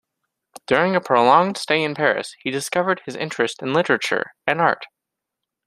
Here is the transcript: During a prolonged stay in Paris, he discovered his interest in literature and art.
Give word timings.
During 0.65 0.95
a 0.95 0.99
prolonged 0.99 1.57
stay 1.57 1.83
in 1.83 1.93
Paris, 1.93 2.35
he 2.39 2.49
discovered 2.49 3.03
his 3.05 3.15
interest 3.15 3.61
in 3.61 3.71
literature 3.71 4.31
and 4.47 4.59
art. 4.59 4.87